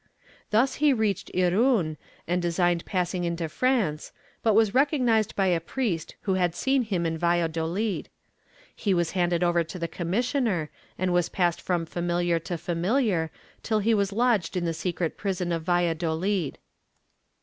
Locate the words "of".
15.51-15.61